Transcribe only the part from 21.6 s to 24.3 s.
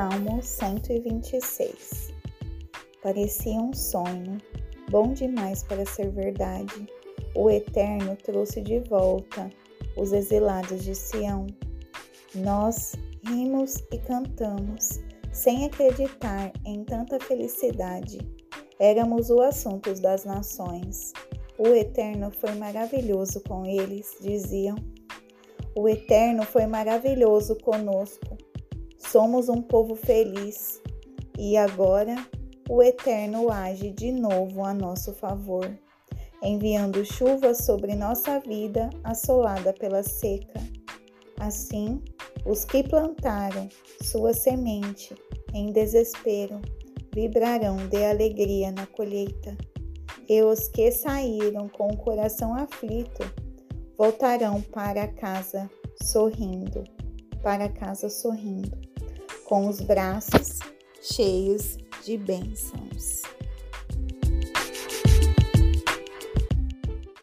Eterno foi maravilhoso com eles,